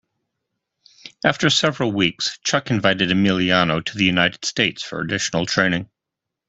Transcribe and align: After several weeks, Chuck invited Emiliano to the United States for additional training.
After 1.23 1.51
several 1.51 1.91
weeks, 1.91 2.39
Chuck 2.39 2.71
invited 2.71 3.09
Emiliano 3.09 3.85
to 3.85 3.97
the 3.99 4.03
United 4.05 4.43
States 4.45 4.81
for 4.81 4.99
additional 4.99 5.45
training. 5.45 5.91